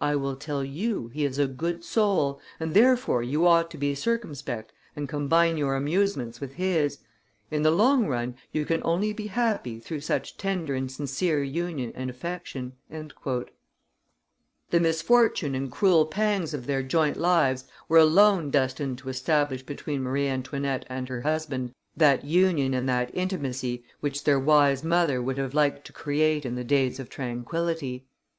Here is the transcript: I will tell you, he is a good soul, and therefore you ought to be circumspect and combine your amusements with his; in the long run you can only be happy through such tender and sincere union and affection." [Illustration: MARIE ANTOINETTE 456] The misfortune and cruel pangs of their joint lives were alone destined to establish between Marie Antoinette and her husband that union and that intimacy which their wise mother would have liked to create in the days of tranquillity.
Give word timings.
I 0.00 0.16
will 0.16 0.36
tell 0.36 0.64
you, 0.64 1.08
he 1.08 1.26
is 1.26 1.38
a 1.38 1.46
good 1.46 1.84
soul, 1.84 2.40
and 2.58 2.72
therefore 2.72 3.22
you 3.22 3.46
ought 3.46 3.70
to 3.72 3.76
be 3.76 3.94
circumspect 3.94 4.72
and 4.96 5.06
combine 5.06 5.58
your 5.58 5.74
amusements 5.76 6.40
with 6.40 6.54
his; 6.54 7.00
in 7.50 7.60
the 7.60 7.70
long 7.70 8.06
run 8.06 8.36
you 8.52 8.64
can 8.64 8.80
only 8.84 9.12
be 9.12 9.26
happy 9.26 9.78
through 9.78 10.00
such 10.00 10.38
tender 10.38 10.74
and 10.74 10.90
sincere 10.90 11.42
union 11.42 11.92
and 11.94 12.08
affection." 12.08 12.72
[Illustration: 12.90 13.12
MARIE 13.22 13.38
ANTOINETTE 13.90 13.96
456] 14.70 14.70
The 14.70 14.80
misfortune 14.80 15.54
and 15.54 15.70
cruel 15.70 16.06
pangs 16.06 16.54
of 16.54 16.64
their 16.64 16.82
joint 16.82 17.18
lives 17.18 17.66
were 17.86 17.98
alone 17.98 18.50
destined 18.50 18.96
to 18.96 19.10
establish 19.10 19.62
between 19.62 20.02
Marie 20.02 20.26
Antoinette 20.26 20.86
and 20.88 21.06
her 21.10 21.20
husband 21.20 21.74
that 21.94 22.24
union 22.24 22.72
and 22.72 22.88
that 22.88 23.10
intimacy 23.14 23.84
which 24.00 24.24
their 24.24 24.40
wise 24.40 24.82
mother 24.82 25.20
would 25.20 25.36
have 25.36 25.52
liked 25.52 25.84
to 25.86 25.92
create 25.92 26.46
in 26.46 26.54
the 26.54 26.64
days 26.64 26.98
of 26.98 27.10
tranquillity. 27.10 28.06